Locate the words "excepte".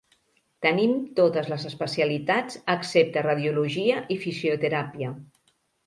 2.77-3.25